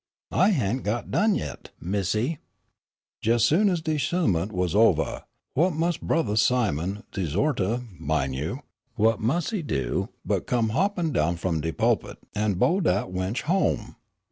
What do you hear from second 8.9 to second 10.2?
whut mus' he do